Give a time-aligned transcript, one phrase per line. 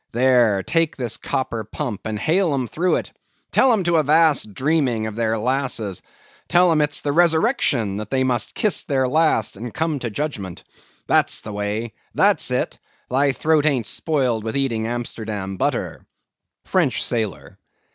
[0.13, 3.11] There, take this copper pump, and hail 'em through it.
[3.51, 6.01] Tell 'em to avast dreaming of their lasses.
[6.47, 10.63] Tell 'em it's the resurrection; they must kiss their last, and come to judgment.
[11.05, 12.79] That's the way—that's it;
[13.11, 16.07] thy throat ain't spoiled with eating Amsterdam butter.
[16.65, 17.59] FRENCH SAILOR.